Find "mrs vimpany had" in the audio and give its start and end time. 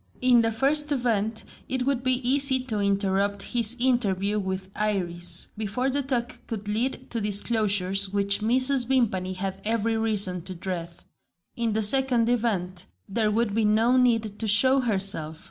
8.39-9.61